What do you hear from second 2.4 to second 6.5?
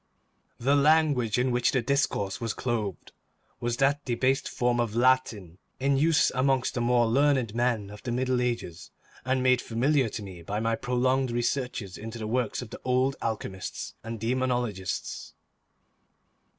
was clothed was that debased form of Latin in use